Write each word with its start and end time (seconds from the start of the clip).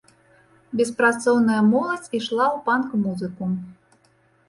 Беспрацоўная 0.81 1.59
моладзь 1.73 2.09
ішла 2.19 2.45
ў 2.55 2.67
панк-музыку. 2.73 3.43